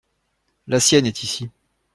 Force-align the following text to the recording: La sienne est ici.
La 0.65 0.79
sienne 0.79 1.05
est 1.05 1.21
ici. 1.21 1.51